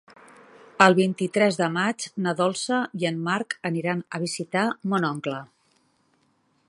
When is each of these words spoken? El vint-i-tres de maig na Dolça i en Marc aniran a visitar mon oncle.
El 0.85 0.95
vint-i-tres 0.99 1.59
de 1.59 1.67
maig 1.75 2.07
na 2.27 2.33
Dolça 2.39 2.79
i 3.03 3.07
en 3.11 3.21
Marc 3.29 3.55
aniran 3.73 4.03
a 4.19 4.23
visitar 4.25 4.65
mon 4.95 5.07
oncle. 5.15 5.39